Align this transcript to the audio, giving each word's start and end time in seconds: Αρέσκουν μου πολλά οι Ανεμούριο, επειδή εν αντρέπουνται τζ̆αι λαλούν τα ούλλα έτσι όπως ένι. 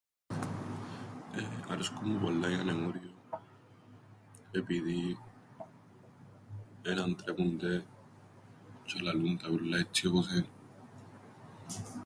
Αρέσκουν 1.69 2.09
μου 2.11 2.19
πολλά 2.19 2.49
οι 2.51 2.53
Ανεμούριο, 2.53 3.09
επειδή 4.51 5.17
εν 6.81 6.99
αντρέπουνται 6.99 7.83
τζ̆αι 8.85 9.01
λαλούν 9.01 9.37
τα 9.37 9.49
ούλλα 9.49 9.77
έτσι 9.77 10.07
όπως 10.07 10.27
ένι. 10.31 10.49